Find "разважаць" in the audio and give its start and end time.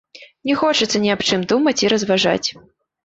1.97-2.47